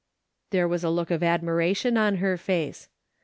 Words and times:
"There 0.49 0.67
was 0.67 0.83
a 0.83 0.89
look 0.89 1.11
of 1.11 1.21
admiration 1.21 1.95
on 1.95 2.15
her 2.15 2.35
face. 2.35 2.89